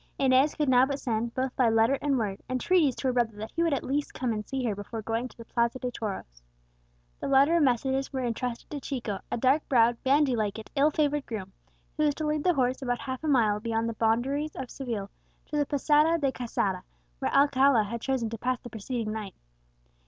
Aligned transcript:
Inez 0.17 0.55
could 0.55 0.67
now 0.67 0.87
but 0.87 0.99
send, 0.99 1.35
both 1.35 1.55
by 1.55 1.69
letter 1.69 1.99
and 2.01 2.17
word, 2.17 2.41
entreaties 2.49 2.95
to 2.95 3.07
her 3.07 3.13
brother 3.13 3.37
that 3.37 3.51
he 3.51 3.61
would 3.61 3.71
at 3.71 3.83
least 3.83 4.15
come 4.15 4.33
and 4.33 4.43
see 4.43 4.63
her 4.65 4.73
before 4.73 5.03
going 5.03 5.27
to 5.27 5.37
the 5.37 5.45
Plaza 5.45 5.77
de 5.77 5.91
Toros. 5.91 6.41
The 7.19 7.27
letter 7.27 7.57
and 7.57 7.65
messages 7.65 8.11
were 8.11 8.21
intrusted 8.21 8.71
to 8.71 8.79
Chico, 8.79 9.19
a 9.31 9.37
dark 9.37 9.69
browed, 9.69 10.01
bandy 10.03 10.35
legged, 10.35 10.71
ill 10.75 10.89
favoured 10.89 11.27
groom, 11.27 11.53
who 11.97 12.05
was 12.05 12.15
to 12.15 12.25
lead 12.25 12.43
the 12.43 12.55
horse 12.55 12.81
about 12.81 13.01
a 13.23 13.27
mile 13.27 13.59
beyond 13.59 13.87
the 13.87 13.93
boundaries 13.93 14.55
of 14.55 14.71
Seville, 14.71 15.11
to 15.45 15.57
the 15.57 15.67
Posada 15.67 16.17
de 16.17 16.31
Quesada, 16.31 16.81
where 17.19 17.31
Alcala 17.31 17.83
had 17.83 18.01
chosen 18.01 18.27
to 18.31 18.39
pass 18.39 18.59
the 18.61 18.71
preceding 18.71 19.13
night. 19.13 19.35